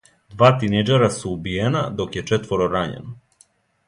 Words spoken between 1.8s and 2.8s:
док је четворо